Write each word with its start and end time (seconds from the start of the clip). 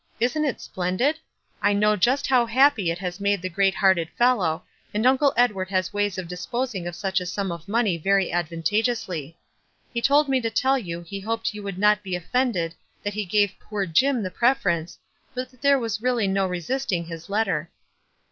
"Isn't 0.19 0.45
it 0.45 0.59
splendid? 0.59 1.19
I 1.61 1.73
know 1.73 1.95
just 1.95 2.25
how 2.25 2.47
happy 2.47 2.89
it 2.89 2.97
has 2.97 3.19
made 3.19 3.39
the 3.43 3.49
great 3.51 3.75
hearted 3.75 4.09
fellow, 4.17 4.63
and 4.95 5.05
Uncle 5.05 5.31
Ed 5.37 5.51
ward 5.51 5.69
has 5.69 5.93
ways 5.93 6.17
of 6.17 6.27
disposing 6.27 6.87
of 6.87 6.95
such 6.95 7.21
a 7.21 7.25
sum 7.27 7.51
of 7.51 7.67
money 7.67 7.99
very 7.99 8.31
advantageously. 8.31 9.37
He 9.93 10.01
told 10.01 10.27
me 10.27 10.41
to 10.41 10.49
tell 10.49 10.79
you 10.79 11.01
he 11.01 11.19
hoped 11.19 11.53
you 11.53 11.61
would 11.61 11.77
not 11.77 12.01
be 12.01 12.15
offended 12.15 12.73
that 13.03 13.13
he 13.13 13.25
gave 13.25 13.53
poor 13.59 13.85
Jim 13.85 14.23
the 14.23 14.31
preference, 14.31 14.97
but 15.35 15.51
that 15.51 15.61
there 15.61 15.77
was 15.77 16.01
really 16.01 16.27
no 16.27 16.47
resisting 16.47 17.05
his 17.05 17.29
letter." 17.29 17.69